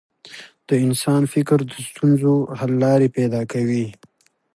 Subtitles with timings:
[0.67, 3.85] د انسان فکر د ستونزو حل لارې پیدا کوي.